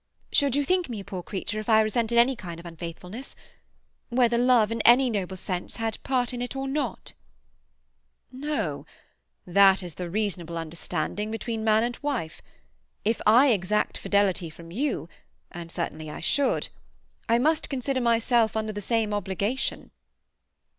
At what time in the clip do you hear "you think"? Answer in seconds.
0.55-0.89